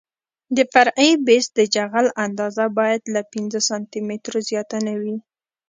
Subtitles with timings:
[0.55, 5.17] د فرعي بیس د جغل اندازه باید له پنځه سانتي مترو زیاته نه وي